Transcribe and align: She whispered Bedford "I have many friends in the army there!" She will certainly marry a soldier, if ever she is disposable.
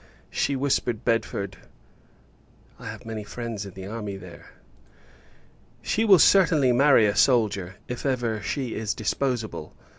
She 0.31 0.55
whispered 0.55 1.05
Bedford 1.05 1.57
"I 2.79 2.87
have 2.87 3.05
many 3.05 3.23
friends 3.23 3.67
in 3.67 3.75
the 3.75 3.85
army 3.85 4.17
there!" 4.17 4.51
She 5.83 6.05
will 6.05 6.17
certainly 6.17 6.71
marry 6.71 7.05
a 7.05 7.15
soldier, 7.15 7.75
if 7.87 8.03
ever 8.03 8.41
she 8.41 8.73
is 8.73 8.95
disposable. 8.95 9.75